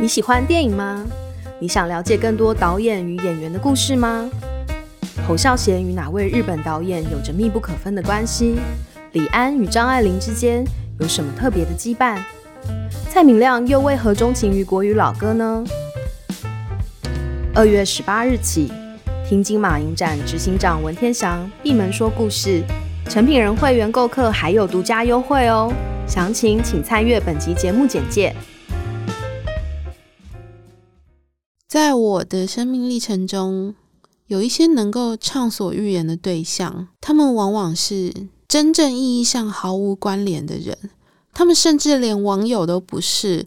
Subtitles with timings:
[0.00, 1.04] 你喜欢电影吗？
[1.58, 4.30] 你想了解更多导演与演员的故事吗？
[5.26, 8.60] 侯孝贤与哪位日本导演有着密不可分的关系？
[9.10, 10.64] 李安与张爱玲之间
[11.00, 12.16] 有什么特别的羁绊？
[13.10, 15.64] 蔡明亮又为何钟情于国语老歌呢？
[17.52, 18.70] 二月十八日起，
[19.28, 22.62] 听金马影展执行长文天祥闭门说故事，
[23.08, 25.72] 诚品人会员购客还有独家优惠哦！
[26.06, 28.32] 详情请参阅本集节目简介。
[31.68, 33.74] 在我的生命历程中，
[34.26, 38.10] 有一些能够畅所欲言的对象，他们往往是
[38.48, 40.74] 真正意义上毫无关联的人，
[41.34, 43.44] 他们甚至连网友都不是，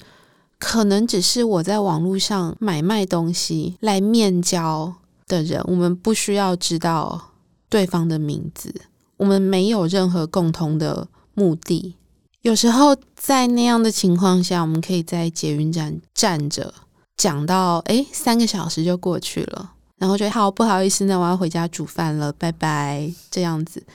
[0.60, 4.94] 可能只是我在网络上买卖东西来面交
[5.26, 5.60] 的人。
[5.66, 7.32] 我们不需要知道
[7.70, 8.72] 对方的名字，
[9.18, 11.96] 我们没有任何共同的目的。
[12.44, 16.72] 有时候在那样的情况下，我们可以在捷运站站着。
[17.22, 23.86] 讲到哎，三个小时就过去了，然后觉得好不好意思，那我要回家煮饭了，拜拜，这样子。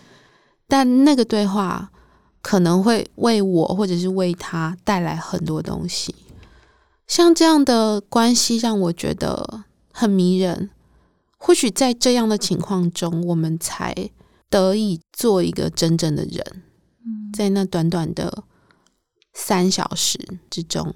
[0.69, 1.91] 但那个对话
[2.41, 6.15] 可能会为我或者是为他带来很多东西，
[7.09, 10.71] 像这样的关系让我觉得很迷人。
[11.37, 13.93] 或许在这样的情况中，我们才
[14.49, 16.63] 得以做一个真正的人，
[17.37, 18.45] 在那短短的
[19.35, 20.17] 三小时
[20.49, 20.95] 之中。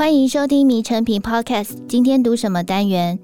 [0.00, 1.72] 欢迎收听《迷诚品 Podcast》。
[1.86, 3.18] 今天读什么单元？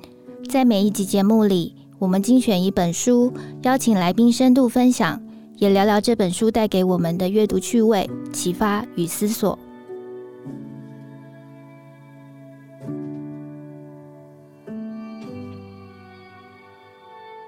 [0.47, 3.33] 在每一集节目里，我们精选一本书，
[3.63, 5.19] 邀请来宾深度分享，
[5.57, 9.59] 也聊聊这本书带给我们的阅读趣味、启发与思索。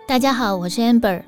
[0.06, 1.22] 大家好，我是 Amber。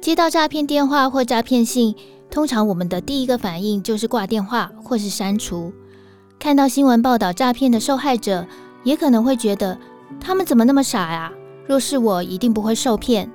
[0.00, 1.94] 接到诈骗电话或诈骗信，
[2.30, 5.70] 通常我们的第一个反应就是挂电话或是删除。
[6.40, 8.46] 看到新闻报道诈骗的受害者，
[8.82, 9.78] 也可能会觉得
[10.18, 11.30] 他们怎么那么傻呀？
[11.66, 13.30] 若是我，一定不会受骗。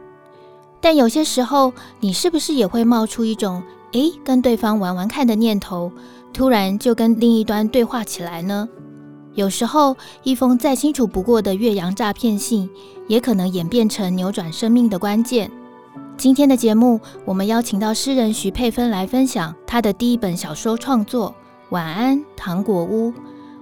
[0.81, 3.61] 但有些时候，你是不是也会冒出一种
[3.91, 5.91] 诶，跟对方玩玩看的念头，
[6.33, 8.67] 突然就跟另一端对话起来呢？
[9.35, 12.67] 有时候，一封再清楚不过的越洋诈骗信，
[13.07, 15.51] 也可能演变成扭转生命的关键。
[16.17, 21.35] 今天的节目，我们邀请到诗人徐佩芬来分享她的第一本小说创作。
[21.71, 23.11] 晚安，糖果屋。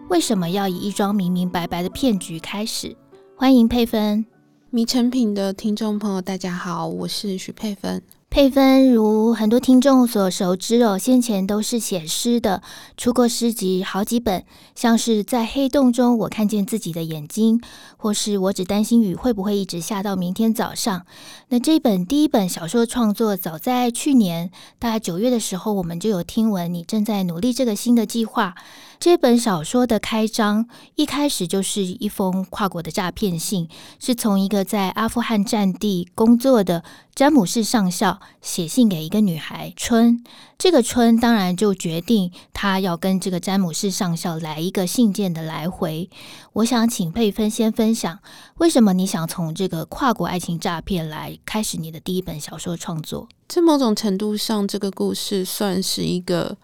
[0.10, 2.94] 为什么要以一桩明明白白的骗局开始？
[3.38, 4.26] 欢迎佩芬。
[4.70, 8.04] 迷成品的听众朋友，大家好，我是许佩芬。
[8.34, 12.64] 珮芬如很多听众所熟知哦，先前都是写诗的，
[12.98, 17.62] 出过诗集好几本，像是在黑洞中我看见自己的眼睛，
[17.96, 21.06] 或是我只担心雨会不会一直下到明天早上。
[21.50, 28.56] 那这本第一本小说创作，早在去年大概九月的时候，我们就有听闻你正在努力这个新的计划。
[29.04, 30.66] 这本小说的开章
[30.96, 33.68] 一开始就是一封跨国的诈骗信，
[34.00, 40.24] 是从一个在阿富汗战地工作的詹姆士上校写信给一个女孩春。
[40.58, 46.10] 这个春当然就决定他要跟这个詹姆士上校来一个信件的来回。
[46.54, 48.20] 我想请佩芬先分享，
[48.60, 53.28] 为什么你想从这个跨国爱情诈骗来开始你的第一本小说创作？
[53.50, 56.56] 在某种程度上，这个故事算是一个。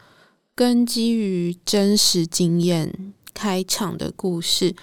[0.59, 4.75] 根基于真实经验开场的故事，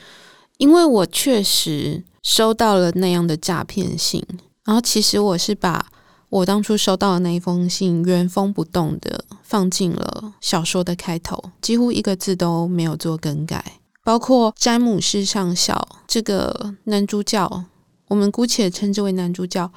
[0.56, 4.24] 因为我确实收到了那样的诈骗信，
[4.64, 5.92] 然后其实我是把
[6.30, 13.62] 我当初收到的那一封信原封不动的放进了小说的开头，几乎一个字都没有做更改，
[14.02, 17.66] 包括詹姆士上校这个男主角，
[18.08, 19.70] 我们姑且称之为男主角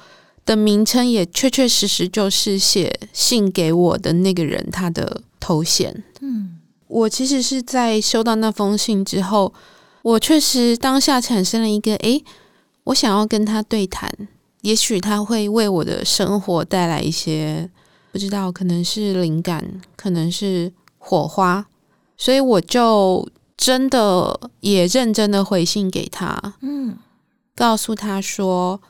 [0.46, 5.24] 的名称，也确确实实就是写信给我的那个人他的。
[5.40, 9.52] 头衔，嗯，我其实是在收到那封信之后，
[10.02, 12.22] 我确实当下产生了一个，诶，
[12.84, 14.12] 我想要跟他对谈，
[14.60, 17.68] 也许他会为我的生活带来一些，
[18.12, 21.66] 不知道，可能是灵感，可能是火花，
[22.16, 23.26] 所以我就
[23.56, 26.96] 真的也认真的回信给他，嗯，
[27.54, 28.80] 告诉他说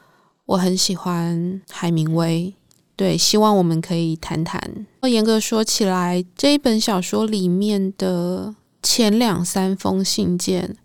[0.47, 2.55] 我很喜欢海明威。
[3.01, 4.61] 对，希望我们可以谈谈。
[5.09, 10.77] 严格说起来，这一本小说里面的前两三封信件，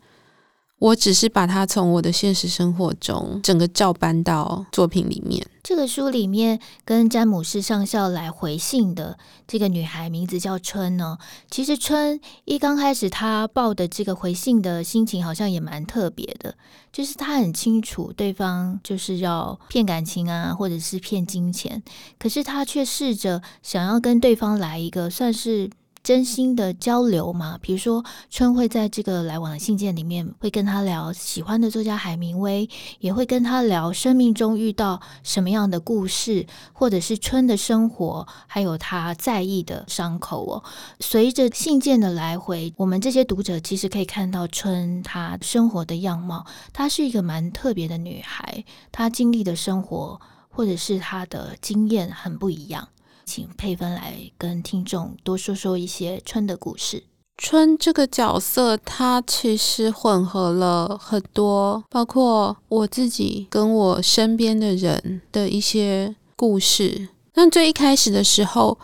[0.77, 5.45] 我只是把它从我的现实生活中整个照搬到作品里面。
[5.63, 9.18] 这个书里面跟詹姆士上校来回信的
[9.48, 11.18] 这个女孩名字叫春呢。
[11.50, 16.56] 其实春一刚开始，她报的这个回信的心情好像也蛮特别的，
[16.92, 21.81] 就是她很清楚对方就是要骗感情啊，或者是骗金钱，
[22.19, 25.69] 可是她却试着想要跟对方来一个算是。
[26.06, 32.69] 真心的交流嘛，比如说春会在这个来往的信件里面，会跟他聊喜欢的作家海明威，
[33.00, 40.63] 也会跟他聊生命中遇到什么样的故事，或者是春的生活，还有他在意的伤口哦。
[41.00, 52.88] 随着信件的来回，我们这些读者其实可以看到春她生活的样貌，她是一个蛮特别的女孩，她经历的生活或者是她的经验很不一样。
[53.25, 57.04] 请佩芬来跟听众多说说一些春的故事。
[57.38, 67.10] 春这个角色，她其实混合了很多，包括我自己跟我身边的人的一些故事。
[67.33, 68.77] 那最一开始的时候，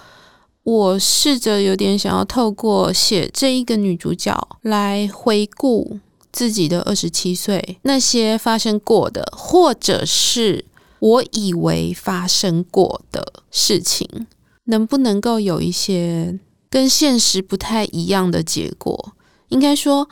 [0.63, 5.99] 我试着有点想要透过写这一个女主角来回顾
[6.33, 10.65] 自己的二十七岁，那些发生过的，或者是。
[11.01, 14.27] 我以为发生过的事情，
[14.65, 16.39] 能不能够有一些
[16.69, 19.13] 跟现实不太一样的结果？
[19.50, 20.07] 应该说，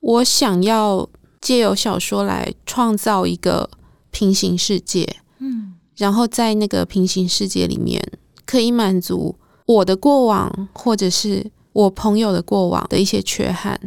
[0.00, 1.06] 我想要
[1.42, 3.68] 借由小说来创造一个
[4.10, 8.02] 平行世界，嗯，然后在那个平行世界里面，
[8.46, 9.36] 可以满足
[9.66, 13.78] 我的过往，或者是我朋友的过往的一些缺憾。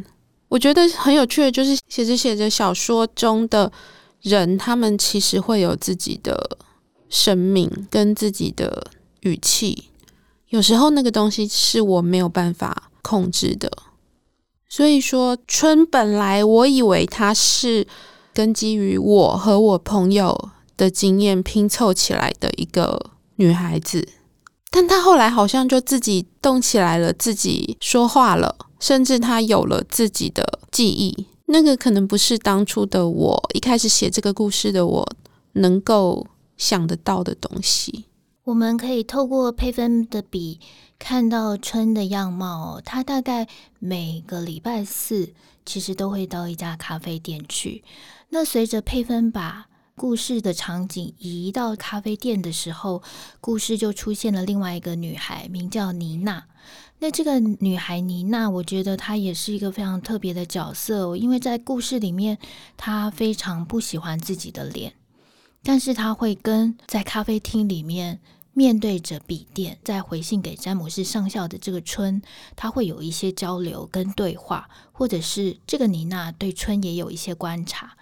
[0.49, 3.71] 我觉得很有趣的，就是写着写着小说中的。
[4.27, 6.57] 人他们其实会有自己的
[7.09, 8.91] 生命跟自己的
[9.21, 9.89] 语气，
[10.49, 13.71] 有时候那个东西是我没有办法控制的。
[14.69, 17.87] 所以说，春本来我以为她是
[18.33, 24.05] 根基于我和我朋友的经验拼凑起来的一个女孩子，
[24.69, 31.27] 但她后来好像就自己动起来了，自己说话了，甚至她有了自己的记忆。
[31.49, 35.15] 那个可能不是当初的我，一开始写这个故事的我
[35.53, 36.27] 能够
[36.57, 38.05] 想得到的东西。
[38.43, 40.59] 我们可以透过佩芬的笔
[40.99, 42.81] 看到春的样貌。
[42.83, 43.47] 她大概
[43.79, 45.33] 每个礼拜四
[45.65, 47.83] 其实都会到一家咖啡店去。
[48.29, 53.01] 那随着佩芬把故事的场景移到咖啡店的时候，
[53.39, 56.45] 故事就出现了另外一个女孩，名叫妮娜。
[56.99, 62.37] 那这个女孩妮娜，我觉得她也是一个非常特别的角色，因为在故事里面，
[62.75, 64.93] 她非常不喜欢自己的脸，
[65.61, 68.19] 但是她会跟在咖啡厅里面
[68.57, 72.19] 面对着笔电，在回信给詹姆士上校的这个春，
[72.55, 77.95] 他会有一些交流跟对话，或者是这个妮娜对春也有一些观察。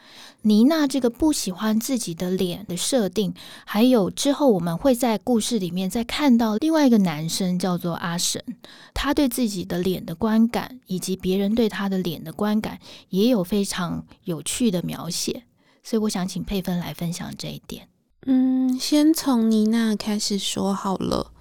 [0.44, 3.34] 妮娜这个不喜欢自己的脸的设定，
[3.66, 8.42] 还有之后我们会在故事里面再看到另外一个男生叫做阿神，
[8.94, 12.80] 他对自己的脸的观感，以及别人对他的脸的观感，
[13.10, 15.44] 也有非常有趣的描写。
[15.84, 17.90] 所以我想请佩芬来分享这一点。
[18.25, 21.31] 嗯，先从妮娜开始说好了。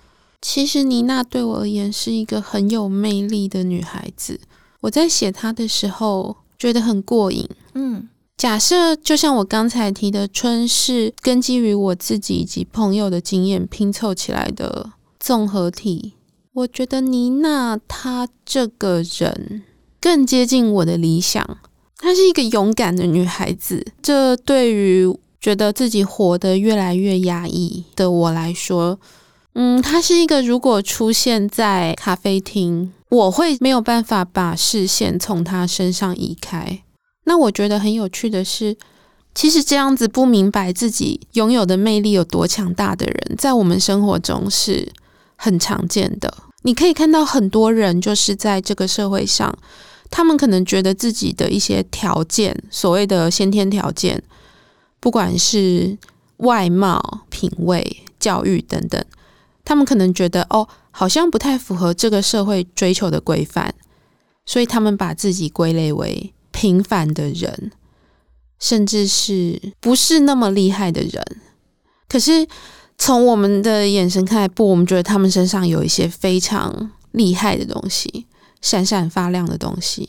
[0.40, 4.40] 其实妮娜对我而言是一个很有魅力的女孩子。
[4.82, 7.48] 我在写她的时候觉得很过瘾。
[7.75, 8.08] 嗯。
[8.36, 14.90] 假设就像我刚才提的，春是根基于我自己以及朋友的经验拼凑起来的
[15.20, 16.14] 综合体。
[16.52, 19.62] 我觉得妮娜她这个人
[20.00, 21.58] 更接近我的理想。
[21.96, 25.06] 她是一个勇敢的女孩子，这对于
[25.44, 28.99] 觉得自己活得越来越压抑的我来说，
[29.52, 36.82] 嗯，他是一个如果出现在咖啡厅，我会没有办法把视线从他身上移开。
[37.24, 38.74] 那我觉得很有趣的是，
[39.34, 44.91] 其实这样子不明白自己拥有的魅力有多强大的人，在我们生活中是
[45.36, 46.32] 很常见的。
[46.63, 49.55] 你可以看到很多人就是在这个社会上，
[50.10, 54.22] 他们可能觉得自己的一些条件，所谓的先天条件，
[55.05, 55.99] 不管是
[56.39, 59.05] 外貌、品味、教育等等，
[59.63, 63.75] 他们可能觉得哦，好像不太符合这个社会追求的规范，
[64.46, 66.32] 所以他们把自己归类为。
[66.53, 67.73] 平凡的人，
[68.58, 71.23] 甚至是不是那么厉害的人，
[72.08, 72.46] 可是
[72.96, 78.27] 从我们的眼神看来，不，我们觉得他们身上有一些非常厉害的东西，
[78.63, 80.08] 闪闪发亮的东西。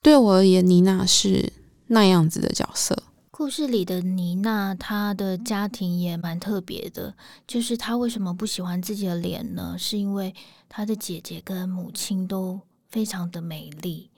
[0.00, 1.52] 对我而言，妮娜是
[1.88, 3.02] 那样子的角色。
[3.38, 7.14] 故事里的妮娜，她的家庭也蛮特别的，
[7.46, 9.76] 就是她为什么不喜欢自己的脸呢？
[9.78, 10.34] 是因为
[10.68, 14.10] 她的姐姐跟母亲都非常的美丽。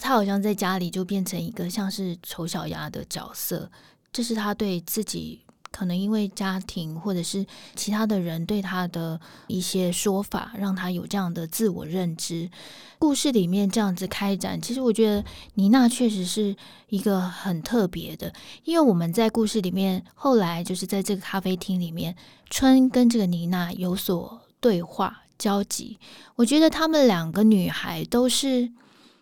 [0.00, 3.70] 她好像在家里就变成一个像是丑小鸭的角色，
[4.10, 5.42] 这是她对自己。
[5.76, 12.50] 可能因为家庭或者是其他的人对他的一些说法，让他有这样的自我认知。
[12.98, 15.22] 故事里面这样子开展，其实我觉得
[15.54, 16.56] 妮娜确实是
[16.88, 18.32] 一个很特别的，
[18.64, 22.16] 因为我们在故事里面后来就是在这个咖啡厅里面，
[22.48, 25.98] 春跟这个妮娜有所对话交集。
[26.36, 28.72] 我觉得她们两个女孩都是。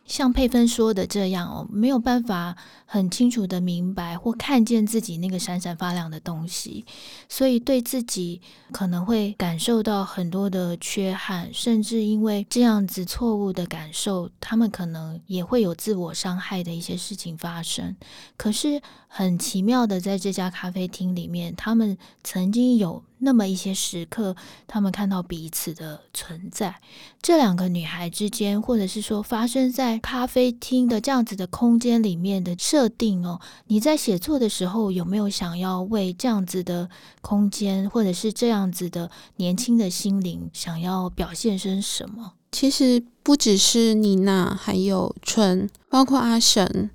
[0.07, 6.85] 像佩芬说的这样哦，没有办法很清楚的明白或看见自己那个闪闪发亮的东西，
[7.29, 8.41] 所以对自己
[8.73, 17.97] 可能会感受到很多的缺憾，甚至因为这样子错误的感受，他们可能也会有自我伤害的一些事情发生。
[18.37, 23.03] 可是很奇妙的，在这家咖啡厅里面，他们曾经有。
[23.25, 26.77] 那么一些时刻，他们看到彼此的存在。
[27.23, 36.89] 这两个女孩之间，或者是说发生在咖啡厅的这样子的空间里面的设定哦，你在写作的时候有没有想要为这样子的
[37.23, 42.35] 空间，或者是这样子的年轻的心灵，想要表现成什么？
[42.53, 46.91] 其实不只是妮娜，还有春，包括阿神，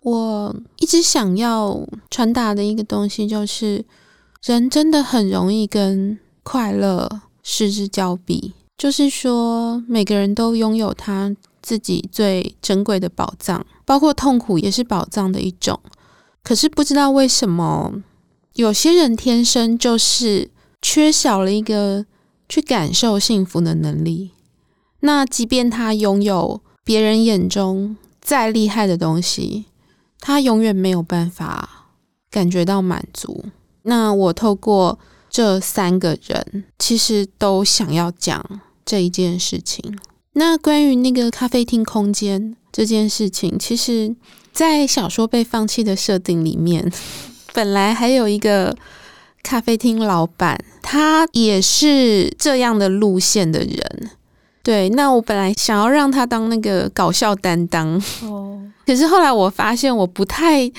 [0.00, 3.84] 我一直想要传达的一个东西就是。
[4.44, 15.80] 人真的很容易跟快乐失之交臂，就是说，每个人都拥有他自己最珍贵的宝藏，包括痛苦也是宝藏的一种。
[16.42, 18.02] 可是不知道为什么，
[18.52, 20.50] 有些人天生就是
[20.82, 22.04] 缺少了一个
[22.46, 24.32] 去感受幸福的能力。
[25.00, 29.64] 那即便他拥有别人眼中再厉害的东西，
[30.20, 31.86] 他永远没有办法
[32.30, 33.46] 感觉到满足。
[33.86, 34.98] 那我透过
[35.30, 38.42] 这三个人，其实都想要讲
[38.84, 39.98] 这一件事情。
[40.32, 44.14] 那关于那个咖啡厅空间这件事情，其实，
[44.52, 46.90] 在小说被放弃的设定里面，
[47.52, 48.74] 本来还有一个
[49.42, 54.10] 咖啡厅老板，他也是这样的路线的人。
[54.62, 60.72] 对，那我本来想要让他当那个搞笑担当，哦，可是后来我发现我不太。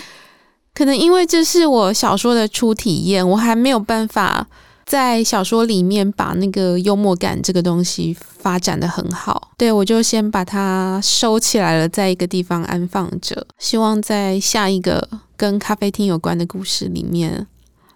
[0.76, 4.46] 可能因为这是我小说的初体验，我还没有办法
[4.86, 9.52] 在小说里面把那个幽默感这个东西发展得很好。
[9.58, 17.48] 对，我就先把它收起来了，在一个地方安放着，希望在下一个跟咖啡厅有关的故事里面，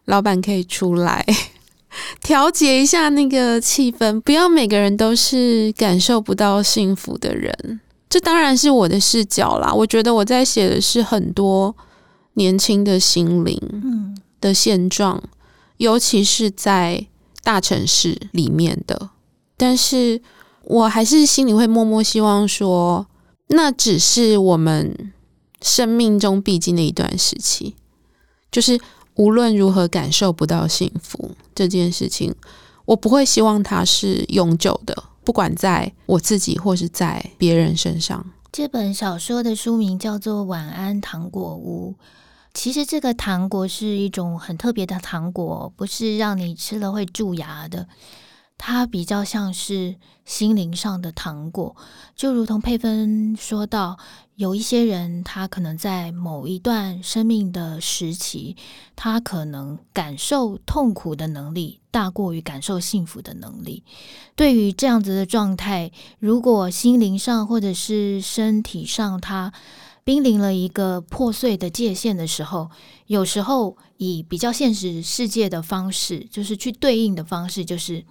[0.05, 1.25] 老板可以出来
[2.23, 7.81] 调节一下那个气氛，不要每个人都是感受不到幸福的人。
[8.09, 11.75] 这当然是我的视角啦，我觉得我在写的是很多。
[12.33, 15.29] 年轻的心灵的现状，嗯，
[15.77, 17.07] 尤其是在
[17.43, 19.09] 大城市里面的，
[19.57, 20.21] 但是
[20.63, 23.07] 我还是心里会默默希望说，
[23.47, 25.11] 那只是我们
[25.61, 27.75] 生命中必经的一段时期，
[28.51, 28.79] 就是
[29.15, 32.33] 无论如何感受不到幸福这件事情，
[32.85, 38.25] 我不会希望它是永久的，不管在我自己或是在别人身上。
[38.51, 41.95] 这本小说的书名叫做《晚安糖果屋》。
[42.61, 47.87] 其实这个糖果是一种很特别的糖果，不是让你吃了会蛀牙的。
[48.57, 51.73] 它比较像是心灵上的糖果，
[52.17, 53.97] 就如同佩芬说到，
[54.35, 58.57] 有一些人他可能在某一段生命的时期，
[58.93, 63.85] 他可能感受痛苦的能力大过于感受幸福的能力。
[64.35, 69.53] 对于这样子的状态，如果心灵上或者是身体上，他
[70.03, 72.69] 濒临了一个破碎的界限的时候，
[73.07, 78.03] 有时候以比较现实世界的方式，就是去对应的方式，就是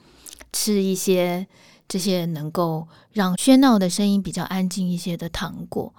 [0.52, 1.46] 吃一些
[1.88, 5.92] 这些能够让喧闹的声音比较安静一些的糖果。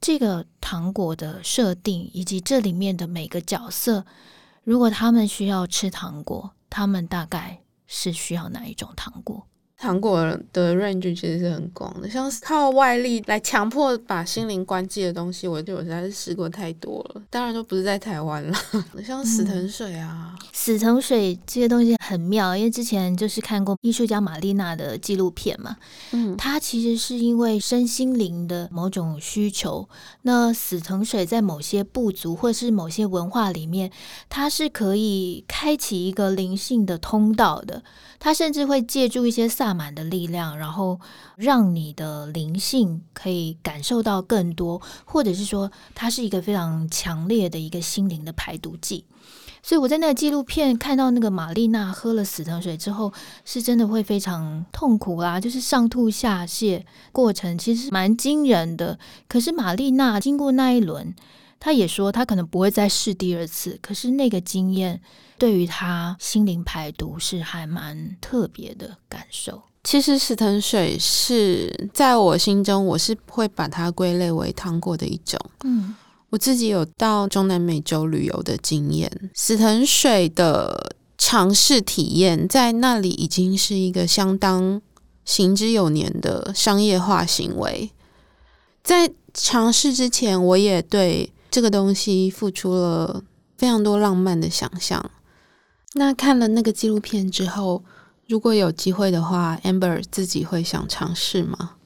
[0.00, 4.04] 这个糖果的设定以及这里面的每个角色，
[4.62, 9.46] 如果他们需要吃糖果，他们大概是需要哪一种糖果？
[9.78, 10.20] 糖果
[10.54, 17.22] 的 range 其实是很广的，像是靠外力来强迫把心灵关机的东西，我就实在是试过太多了。
[17.28, 18.56] 当然都不是在台湾了，
[19.06, 25.76] 像死藤水啊，嗯、死藤水这些东西很妙，因为之前就是看过艺术家玛丽娜的纪录片嘛，
[26.12, 29.86] 嗯，她其实是因为身心灵的某种需求，
[30.22, 33.92] 那死藤水在某些部族或是某些文化里面，
[34.30, 37.82] 它是可以开启一个灵性的通道的。
[38.18, 41.00] 它甚至会借助一些萨满的力量，然后
[41.36, 49.04] 让你的灵性可以感受到更多，或者是说，它是一个非常强烈的一个心灵的排毒剂。
[49.62, 53.12] 所以我在那个纪录片看到那个玛丽娜喝了死藤水之后，
[53.44, 58.96] 是真的会非常痛苦啦，就是上吐下泻过程其实蛮惊人的。
[59.26, 61.12] 可是玛丽娜经过那一轮，
[61.58, 63.78] 她也说他可能不会再试第二次。
[63.82, 65.00] 可是那个经验
[65.38, 69.62] 对于他心灵排毒是还蛮特别的感受。
[69.84, 75.38] 其实死藤水是在我心中，我是会把它归类为糖果的一种。
[75.64, 75.94] 嗯。
[76.30, 84.82] 我自己有到中南美洲旅游的经验，死藤水的尝试体验在那里已经是一个相当
[85.24, 87.92] 行之有年的商业化行为。
[88.82, 93.24] 在尝试之前，我也对这个东西付出了
[93.56, 95.10] 非常多浪漫的想象。
[95.94, 97.82] 那看了那个纪录片之后，
[98.28, 101.76] 如果有机会的话，Amber 自己会想尝试吗？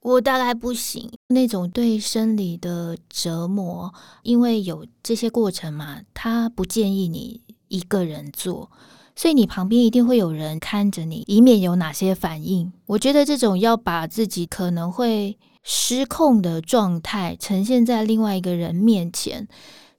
[0.00, 8.70] 我大概不行，那种对生理的折磨，因为有这些过程嘛，他不建议你一个人做，
[9.14, 12.72] 所以你旁边一定会有人看着你，以免有哪些反应。
[12.86, 19.46] 我觉得这种要把自己可能会失控的状态呈现在另外一个人面前，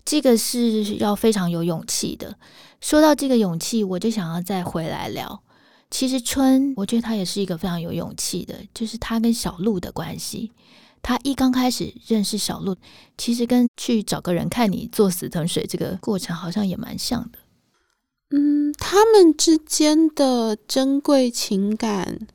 [0.04, 2.38] 这个是要非常有勇气的。
[2.80, 5.44] 说到这个勇气，我就想要再回来聊。
[5.92, 10.52] 其实春，我觉得他也是一个非常有勇气的，就是他跟小鹿的关系。
[11.04, 12.76] 他一刚开始认识小鹿，
[13.18, 17.40] 其实跟去找个人看你做死藤水这个过程好像也蛮像的。
[18.30, 22.28] 嗯，他们之间的珍贵情感，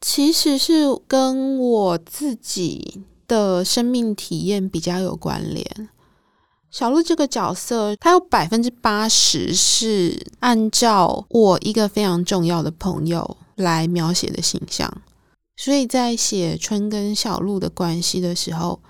[0.00, 5.88] 其实是跟我自己的生命体验比较有关联。
[6.70, 15.02] 小鹿这个角色，它有百分之八十是按照我一个非常重要的朋友来描写的形象，
[15.56, 18.80] 所以在写春跟小鹿的关系的时候，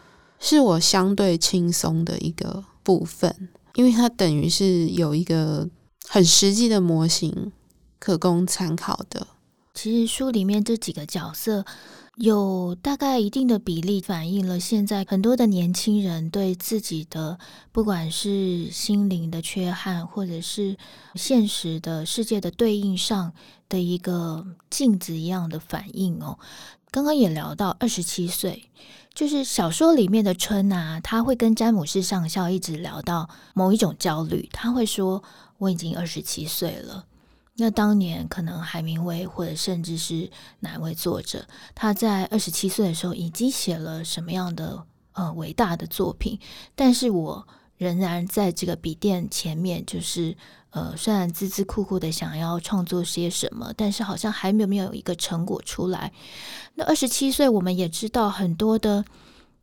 [0.40, 5.68] 是我相对轻松的一个部分，因为它等于是有一个
[6.08, 7.52] 很实际的模型
[8.00, 9.26] 可供参考的。
[9.76, 11.64] 其实书里面这几个角色。
[12.16, 17.38] 有大概一定的比例反映了现在很多的年轻人对自己的
[17.73, 20.78] 不管是心灵的缺憾，或者是
[21.14, 23.35] 现实的世界的对应上
[23.68, 26.38] 的一个镜子一样的反应哦。
[26.90, 28.71] 刚刚也聊到二十七岁，
[29.12, 35.23] 就是小说里面的春啊，他会跟詹姆士上校一直聊到某一种焦虑，他会说
[35.59, 37.04] ：“我已经二十七岁了。”
[37.58, 46.38] 那当年可能海明威或者甚至是哪位作者，他在二十七岁的时候已经写了什么样的呃伟大的作品，
[46.75, 50.36] 但是我仍然在这个笔电前面，就是
[50.71, 56.12] 呃虽然孜孜酷酷的想要创作些什么，但是好像还没有没有一个成果出来。
[56.75, 59.04] 那二十七岁，我们也知道很多的。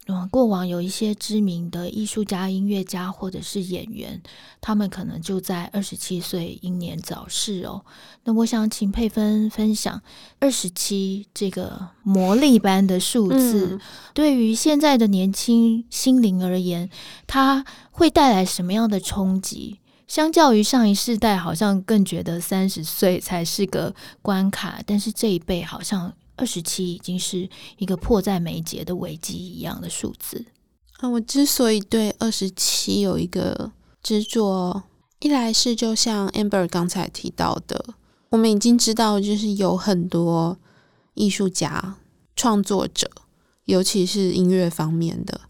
[0.08, 4.22] 嗯，过往有一些知名的艺术家、音乐家或者是演员，
[4.60, 7.86] 他们可能就在二十七岁英年早逝哦。
[8.26, 10.02] 那我想请佩芬分享
[10.40, 13.82] 二十七这个魔力般的数字，嗯，
[14.14, 16.90] 对于现在的年轻心灵而言，
[17.26, 19.80] 它会带来什么样的冲击？
[20.06, 26.14] 相较于上一世代，好像更觉得三十岁才是个关卡，但是这一辈好像。
[26.36, 30.46] 二十七已经是一个迫在眉睫的危机一样的数字
[31.00, 31.10] 啊！
[31.10, 34.84] 我之所以对二十七有一个执着，
[35.20, 37.86] 一来是就像 Amber 刚才提到的，
[38.30, 40.58] 我们已经知道，就是有很多
[41.14, 41.98] 艺术家、
[42.36, 43.10] 创作者，
[43.66, 45.42] 尤其是音乐方面的，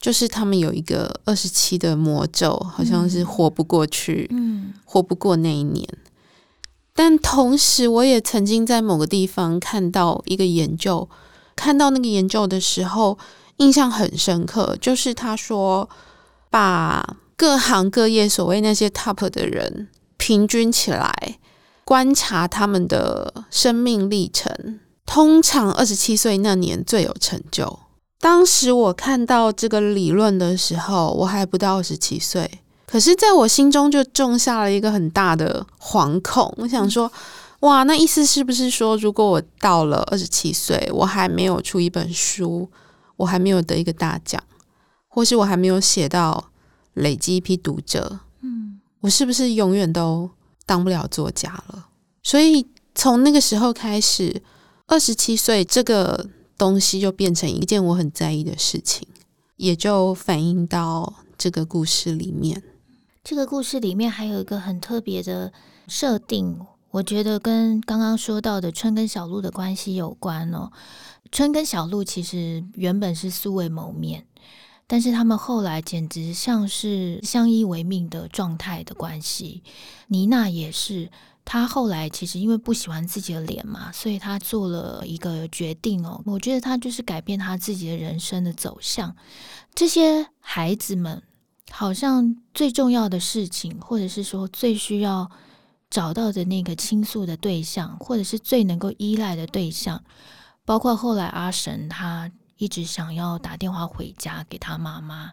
[0.00, 5.86] 就是他们有一个二十七的魔咒，好像是活不过去，嗯，活不过那一年。
[6.94, 11.08] 但同时，我也曾经在某个地方看到一个研究，
[11.56, 13.16] 看到那个研究的时候，
[13.56, 14.76] 印象很深刻。
[14.80, 15.88] 就是他说，
[16.50, 21.38] 把各行各业所谓那些 top 的人平均起来，
[21.84, 27.78] 观察他们的生命历程，通常二十七岁那年最有成就。
[28.18, 32.60] 当时我看到这个理论的时候，我还不到二十七岁。
[32.90, 36.52] 可是，在我心中就种下了一个很大的惶恐。
[36.56, 37.10] 我想说，
[37.60, 42.68] 哇，那意思是不是说，如果我到了二十七岁，我还没有出一本书，
[43.16, 44.42] 我还没有得一个大奖，
[45.06, 46.50] 或是我还没有写到
[46.94, 50.28] 累积一批读者，嗯，我是不是永远都
[50.66, 51.86] 当不了作家了？
[52.24, 54.42] 所以从那个时候开始，
[54.88, 56.26] 二十七岁这个
[56.58, 59.06] 东西就变成一件我很在意的事情，
[59.54, 62.60] 也就反映到这个故事里面。
[63.22, 65.52] 这个故事里面还有一个很特别的
[65.86, 66.58] 设定，
[66.90, 70.72] 我觉得跟刚刚说到的春跟小鹿的关系有关哦。
[71.30, 74.26] 春跟小鹿其实原本是素未谋面，
[74.86, 79.62] 但是他们后来简直像是相依为命的状态的关系。
[80.08, 81.10] 妮娜也是，
[81.44, 86.20] 她后来其实因为不喜欢自己的脸嘛，所以她做了一个决定哦。
[86.24, 89.14] 我觉得她就是改变她自己的人生的走向。
[89.74, 91.22] 这些孩子们
[91.70, 95.30] 好像最重要的事情，或者是说最需要
[95.88, 100.02] 找到的那个倾诉的对象，或者是最能够依赖的对象，
[100.64, 102.30] 包括后来阿神他。
[102.60, 105.32] 一直想要打电话回家给他妈妈，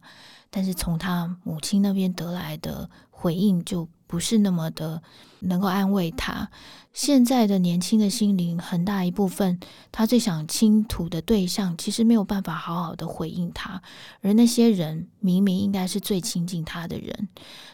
[0.50, 5.02] 但是从他母亲那边得来的回应就不是那么的
[5.40, 6.50] 能够安慰他。
[6.94, 9.60] 现在的年轻的心灵，很大一部分，
[9.92, 13.80] 他最想倾吐的对象，其实没有办法好好的回应他。
[14.22, 17.28] 而那些人，明明应该是最亲近他的人，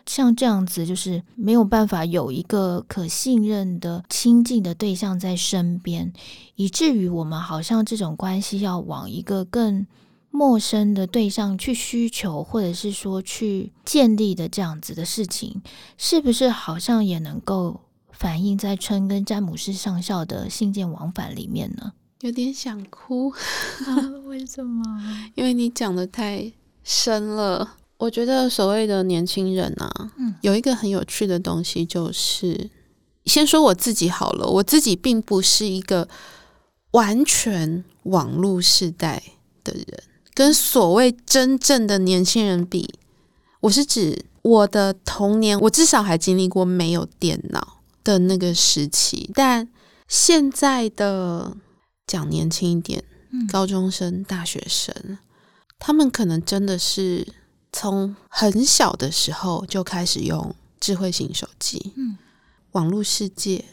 [0.05, 6.11] 像这样子，就是没有办法有一个可信任的亲近的对象在身边，
[6.55, 9.87] 以至于我们好像这种关系要往一个更
[10.33, 15.61] 陌生的对象去需求，或者是说去建立的这样子的事情，
[15.97, 17.79] 是不是好像也能够？
[18.15, 21.91] 反映在春跟詹姆斯上校的信件往返里面呢，
[22.21, 23.99] 有点想哭啊？
[24.25, 24.83] 为什么？
[25.35, 27.77] 因为你讲的太深了。
[27.97, 32.69] 我觉得所谓的年轻人啊，嗯，有一个很有趣的东西，就是
[33.25, 36.07] 先说我自己好了，我自己并不是一个
[36.91, 39.21] 完全网络世代
[39.63, 42.93] 的人，跟所谓真正的年轻人比，
[43.61, 47.79] 我是指我的童年，我至少还经历过没有电脑。
[48.03, 49.69] 的那个时期，但
[50.09, 51.55] 现在的
[52.05, 55.17] 讲年轻一点，嗯，高中生、大学生，
[55.79, 57.25] 他们可能真的是
[57.71, 62.17] 从很小的时候就开始用智慧型手机，嗯，
[62.73, 63.63] 网络世界，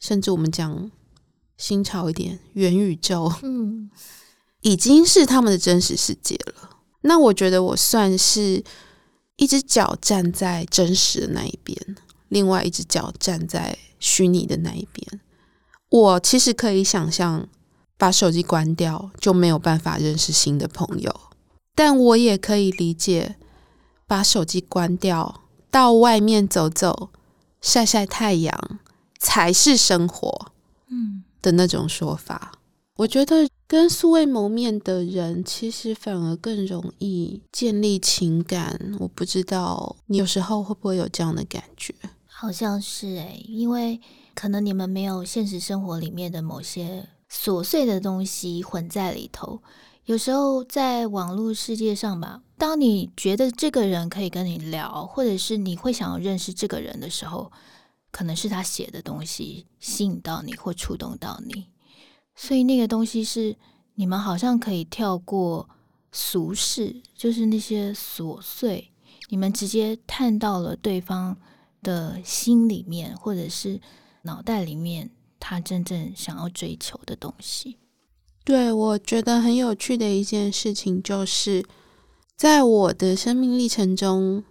[0.00, 0.90] 甚至我们讲
[1.56, 3.88] 新潮一点，元宇宙，嗯，
[4.62, 6.70] 已经是他们的真实世界了。
[7.02, 8.64] 那我觉得我算是
[9.36, 11.96] 一只脚站在真实的那一边。
[12.28, 15.20] 另外一只脚站在虚拟的那一边，
[15.88, 17.48] 我其实可以想象
[17.96, 21.20] 把手机关掉就没有办法认识新的朋友，
[21.74, 23.36] 但我也可以理解
[24.06, 25.40] 把手机关掉
[25.70, 27.08] 到外面走走、
[27.62, 28.78] 晒晒太阳
[29.18, 30.52] 才是生活，
[30.90, 32.52] 嗯的那种说法。
[32.96, 38.96] 我觉得跟素未谋面的人，其实反而更容易建立情感。
[38.98, 41.94] 我不知道你有时候会不会有这样的感觉。
[42.24, 44.00] 好像是诶，因为
[44.34, 49.60] 可能你们没有现实生活里面的某些琐碎的东西混在里头。
[50.06, 57.52] 有时候在网络世界上吧，当你觉得这个人可以跟你聊，或者是你会想要认识这个人的时候，
[58.10, 61.66] 可能是他写的东西吸引到你或触动到你，
[62.40, 63.56] 所以那个东西是
[63.96, 65.68] 你们好像可以跳过
[66.12, 68.92] 俗事，就是那些琐碎，
[69.28, 71.36] 你们直接探到了对方
[71.82, 73.80] 的心里面，或者是
[74.22, 77.76] 脑袋里面，他真正想要追求的东西。
[78.44, 81.64] 对，我觉得很有趣的一件事情，就是
[82.36, 84.44] 在我的生命历程中，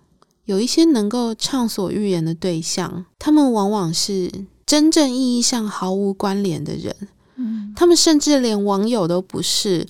[0.43, 4.29] 有一些能够畅所欲言的对象，他们往往是
[4.65, 6.93] 真正意义上毫无关联的人。
[7.77, 9.87] 嗯，他们甚至连网友都不是，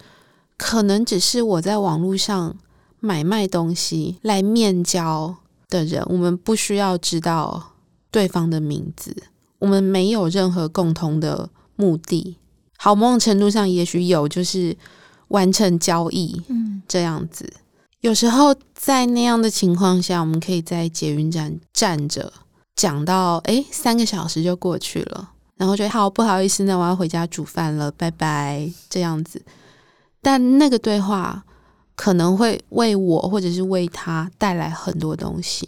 [0.57, 2.55] 可能只是我在网络上
[2.99, 5.37] 买卖东西来面交。
[5.69, 7.73] 的人，我们不需要知道
[8.09, 9.13] 对方的名字，
[9.59, 12.37] 我们没有任何共同的目的。
[12.77, 14.77] 好，某种程度上也许有，就是
[15.27, 17.51] 完成交易，嗯，这样子。
[17.99, 22.31] 有时候在那样的情况下，我们可以在捷运站站着
[22.73, 29.43] 讲到，诶，三个小时就过去了，然后就好不好意思，那我要回家煮饭了，拜拜，这样子。
[30.21, 31.43] 但那个对话。
[31.99, 35.67] 可能会为我或者是为他带来很多东西，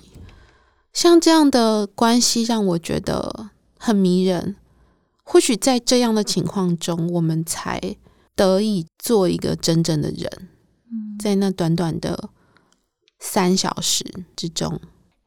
[0.94, 3.50] 像这样的关系让我觉得
[3.80, 4.56] 很迷人。
[5.24, 7.82] 或许在这样的情况中，我们才
[8.36, 10.50] 得以做一个真正的人。
[11.20, 12.30] 在那短短的
[13.20, 14.80] 三小时之中，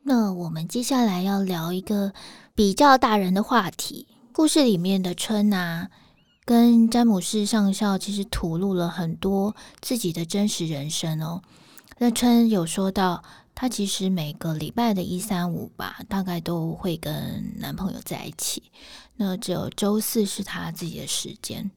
[0.04, 2.12] 那我们接下来要聊一个
[2.54, 4.06] 比较大人的话题。
[4.32, 5.90] 故事里面的春啊。
[6.44, 11.40] 跟詹姆士上校其实吐露了很多自己的真实人生哦。
[11.98, 13.22] 那春有说到，
[13.54, 18.64] 她其实每个礼拜的一三五吧，大概都会跟男朋友在一起。
[19.14, 21.70] 那只有周四是她自己的时间。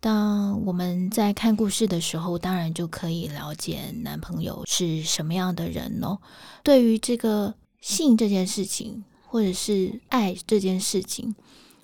[0.00, 6.18] 当我们在看故事的时候，当然就可以了解男朋友是什么样的人哦。
[6.64, 11.36] 对于这个性这件事情，或者是爱这件事情。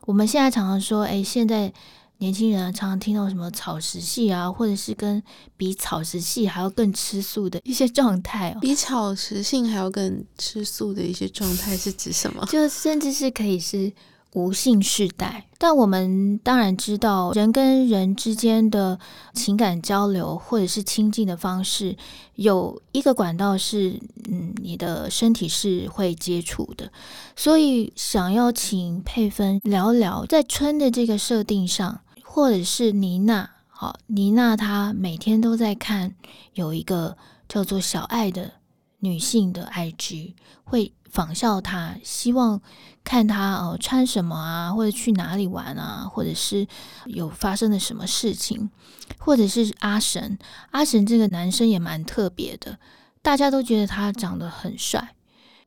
[0.06, 1.72] 我们现在常常说，哎，现在
[2.18, 5.22] 年轻人啊，常常听到什么草食系啊，或者是跟
[5.56, 8.58] 比草食系还要更吃素的 一些状态哦。
[8.60, 12.46] 比草食性还要更吃素的一些状态是指什么？
[12.50, 13.92] 就甚至是可以是。
[14.34, 18.98] 无性世代，但我们当然知道，人跟人之间的
[19.34, 21.96] 情感交流或者是亲近的方式，
[22.36, 26.90] 有一个管道是，嗯，你的身体是会接触的。
[27.36, 36.14] 所以，想要请佩芬聊聊，在春的这个设定上，或者是妮娜，好，妮娜她每天都在看
[36.54, 38.52] 有一个叫做小爱的
[39.00, 40.32] 女性的 IG，
[40.64, 42.60] 会仿效他，希望。
[43.04, 46.64] 看他呃穿什么啊，或者去哪里玩啊，或者是
[47.06, 48.70] 有发生了什么事情，
[49.18, 50.38] 或者是阿神，
[50.70, 52.78] 阿神这个男生也蛮特别的，
[53.20, 55.16] 大家都觉得他长得很帅，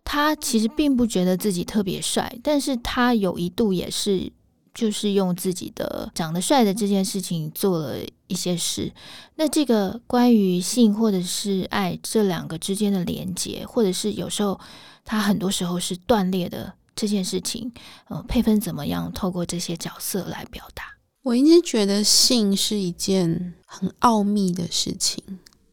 [0.05, 4.31] 他其实并不觉得自己特别帅，但是他有一度也是
[4.73, 8.89] 就是用自己的长得帅的这件事情做了一些事。
[9.36, 14.58] 那这个关于性或者是爱这两个之间的连接，或者是有时候
[15.06, 16.74] 他很多时候是断裂的。
[16.98, 17.74] 这件事情，
[18.08, 20.86] 呃，佩芬怎么样透过这些角色来表达？
[21.24, 25.22] 我一直觉得性是一件很奥秘的事情。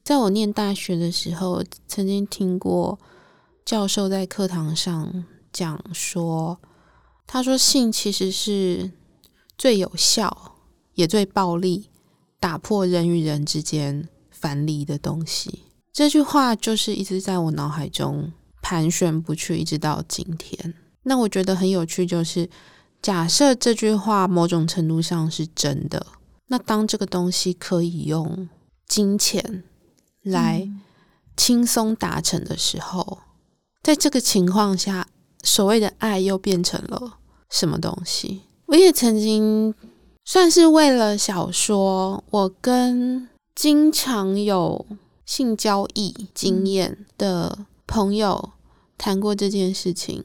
[0.03, 2.99] 在我念大学的时候，曾经听过
[3.64, 6.59] 教授在课堂上讲说，
[7.25, 8.90] 他说性其实是
[9.57, 10.57] 最有效
[10.95, 11.88] 也最暴力
[12.40, 15.66] 打破人与人之间藩篱的东西。
[15.92, 20.75] 这句话就是一直在我脑海中盘旋不去，一直到今天。
[21.03, 22.48] 那我觉得很有趣，就是
[23.03, 26.07] 假设这句话某种程度上是真的，
[26.46, 28.48] 那当这个东西可以用
[28.87, 29.64] 金钱
[30.22, 30.66] 来
[31.37, 33.18] 轻松达成的时候，
[33.83, 35.09] 在这个情况下，
[35.42, 37.18] 所谓的爱又变成了
[37.51, 38.42] 什么东西？
[38.66, 39.75] 我也曾经
[40.25, 44.87] 算是为了小说，我跟经常有
[45.27, 48.52] 性交易经验的朋友
[48.96, 50.24] 谈过这件事情。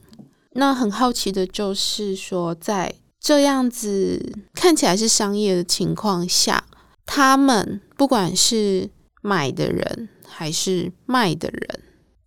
[0.52, 6.64] 那很好奇的就是说，在这样子看起来是商业的情况下，
[7.04, 8.88] 他们不管是
[9.20, 11.80] 买的人还是卖的人，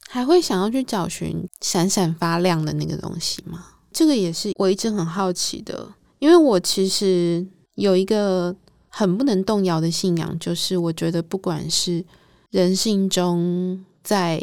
[0.07, 3.65] 还会想要去找寻闪闪发亮的那个东西吗？
[3.91, 8.55] 这个也是我一直很好奇的，因为我其实有一个
[8.87, 12.05] 很不能动摇的信仰，就是我觉得不管是
[12.51, 14.39] 人性中在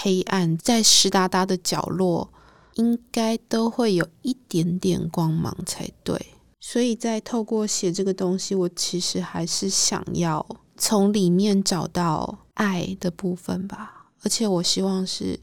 [0.00, 2.32] 黑暗、在湿哒哒的角落。
[2.74, 6.16] 应该都会有一点点光芒才对，
[6.60, 15.40] 所以在透过写这个东西，我其实还是想要从里面找到爱的部分吧，而且我希望是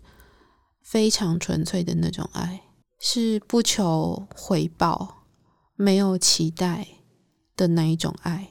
[0.81, 2.61] 非常纯粹的那种爱，
[3.01, 5.25] 是不求回报、
[5.75, 6.87] 没有期待
[7.57, 8.49] 的那一种爱。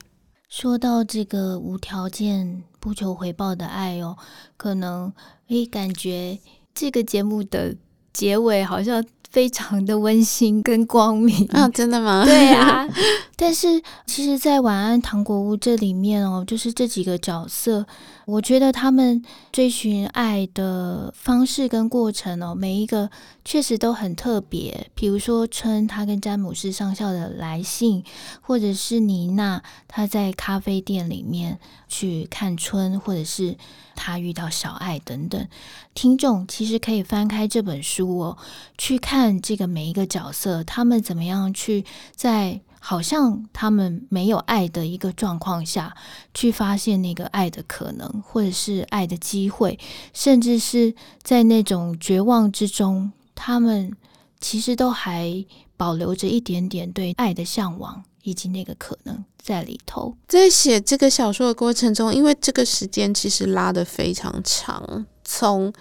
[0.57, 4.17] 说到这个无条件、不求回报的爱哦，
[4.57, 5.13] 可能
[5.49, 6.39] 诶感觉
[6.73, 7.77] 这个节目的。
[8.13, 11.65] 结尾好像非常的温馨跟光明 啊。
[11.65, 12.23] 哦，真的吗？
[12.25, 12.89] 对啊，
[13.35, 17.85] 但是其实，在晚安糖果屋这里面哦，就是这几个角色。
[18.27, 23.11] 我觉得他们追寻爱的方式跟过程哦，每一个
[23.45, 24.87] 确实都很特别。
[24.95, 28.03] 比如说春，他跟詹姆斯上校的来信，
[28.41, 33.59] 或者是妮娜他在咖啡店里面去看春，或者是
[33.95, 35.47] 他遇到小爱等等。
[35.93, 38.39] 听众其实可以翻开这本书哦，
[38.79, 41.85] 去看看这个每一个角色，他们怎么样去
[42.15, 42.61] 在。
[42.87, 45.97] 好像他们没有爱的一个状况下
[46.35, 49.79] 去发现那个爱的可能，或者是爱的机会，
[50.13, 53.91] 甚至是在那种绝望之中，他们
[54.39, 55.43] 其实都还
[55.79, 60.15] 保留着一点点对爱的向往以及那个可能在里头。
[60.29, 65.73] 在写这个小说的过程中，因为这个时间其实拉得非常长，从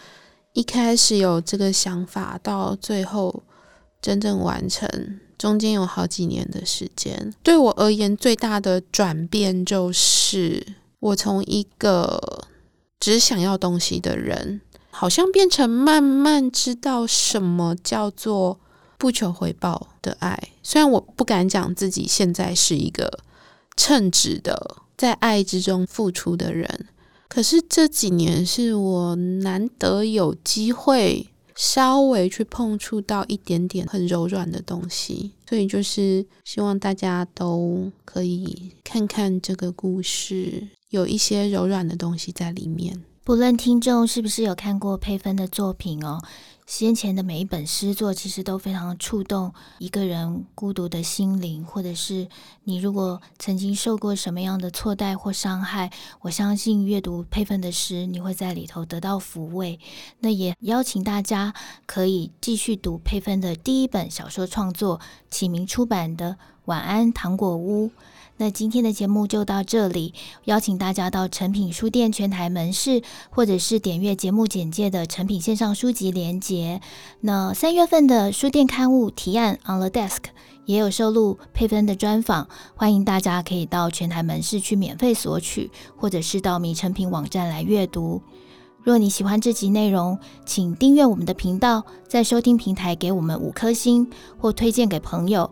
[0.54, 3.44] 一开始有这个想法到最后
[4.02, 5.20] 真正完成。
[5.36, 10.66] 中间有好几年的时间，对我而言最大的转变就是，
[11.00, 12.48] 我从一个
[12.98, 18.62] 只想要东西的人，好像变成慢慢知道什么叫做
[18.98, 20.42] 不求回报的爱。
[20.62, 23.20] 虽然我不敢讲自己现在是一个
[23.76, 26.88] 称职的在爱之中付出的人，
[27.34, 31.28] 可是这几年是我难得有机会。
[31.56, 43.04] 稍微去碰触到一点点很柔软的东西，所以就是希望大家都可以看看这个故事，有一些柔软的东西在里面。
[43.24, 46.20] 不论听众是不是有看过佩芬的作品哦，
[46.66, 52.28] 先前的每一本诗作，其实都非常触动一个人孤独的心灵，或者是
[52.64, 59.80] 你如果曾经受过什么样的错待或伤害，我相信阅读佩芬的诗，你会在里头得到抚慰。
[60.20, 61.54] 那也邀请大家
[61.86, 66.32] 可以继续读佩芬的第一本小说创作，启明出版的
[66.66, 67.88] 《晚安糖果屋》。
[68.38, 70.14] 那今天的节目就到这里，
[70.46, 76.82] 邀请大家到诚品书店全台门市，或者是点阅节目简介的诚品线上书籍连结。
[77.22, 80.24] 那三月份的书店刊物提案 On the Desk
[80.66, 88.22] 也有收录佩芬的专访，欢迎大家可以到全台门市去免费索取，或者是到米诚品网站来阅读。
[88.82, 95.50] 若你喜欢这集内容，请订阅我们的频道，在收听平台给我们五颗星，或推荐给朋友。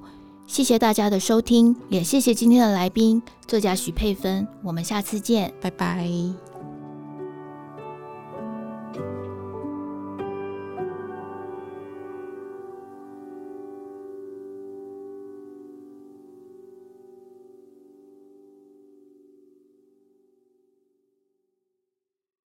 [0.51, 6.50] 谢谢大家的收听，也谢谢今天的来宾作家许佩芬，我们下次见，拜拜。